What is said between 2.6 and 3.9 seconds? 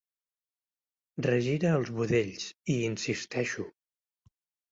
hi insisteixo.